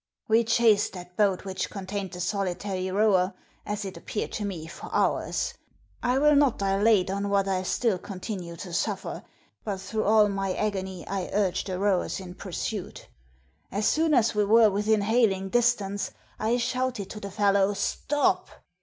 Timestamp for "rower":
2.89-3.35